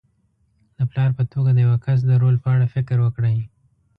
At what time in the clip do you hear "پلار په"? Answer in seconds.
0.91-1.23